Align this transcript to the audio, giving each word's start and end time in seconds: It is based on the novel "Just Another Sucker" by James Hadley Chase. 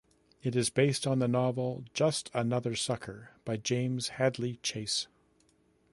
It 0.41 0.55
is 0.55 0.71
based 0.71 1.05
on 1.05 1.19
the 1.19 1.27
novel 1.27 1.83
"Just 1.93 2.31
Another 2.33 2.73
Sucker" 2.75 3.35
by 3.45 3.57
James 3.57 4.07
Hadley 4.17 4.55
Chase. 4.63 5.07